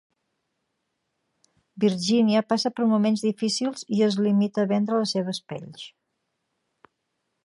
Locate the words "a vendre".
4.65-5.03